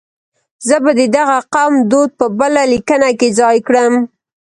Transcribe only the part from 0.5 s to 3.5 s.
زه به د دغه قوم دود په بله لیکنه کې